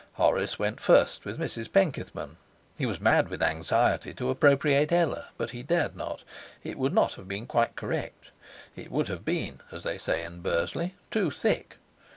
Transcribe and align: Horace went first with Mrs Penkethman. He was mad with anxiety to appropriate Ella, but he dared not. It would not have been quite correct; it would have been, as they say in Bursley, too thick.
Horace 0.13 0.57
went 0.57 0.79
first 0.79 1.25
with 1.25 1.37
Mrs 1.37 1.71
Penkethman. 1.71 2.37
He 2.75 2.87
was 2.87 2.99
mad 2.99 3.29
with 3.29 3.43
anxiety 3.43 4.15
to 4.15 4.31
appropriate 4.31 4.91
Ella, 4.91 5.27
but 5.37 5.51
he 5.51 5.61
dared 5.61 5.95
not. 5.95 6.23
It 6.63 6.79
would 6.79 6.91
not 6.91 7.13
have 7.13 7.27
been 7.27 7.45
quite 7.45 7.75
correct; 7.75 8.31
it 8.75 8.89
would 8.89 9.09
have 9.09 9.23
been, 9.23 9.61
as 9.71 9.83
they 9.83 9.99
say 9.99 10.23
in 10.23 10.39
Bursley, 10.41 10.95
too 11.11 11.29
thick. 11.29 11.77